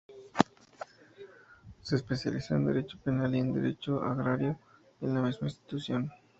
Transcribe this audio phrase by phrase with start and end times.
[1.83, 4.57] Se especializó en Derecho Penal y en Derecho Agrario
[4.99, 6.11] en la misma institución.